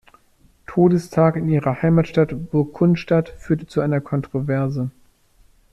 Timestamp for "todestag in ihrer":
0.65-1.83